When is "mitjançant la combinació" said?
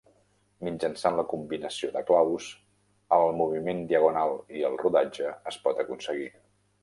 0.67-1.89